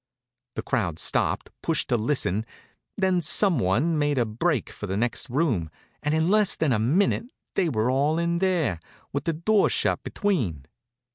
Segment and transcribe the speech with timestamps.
[0.55, 2.43] The crowd stopped pushin' to listen,
[2.97, 5.69] then some one made a break for the next room,
[6.01, 8.79] and in less than a minute they were all in there,
[9.13, 10.65] with the door shut between.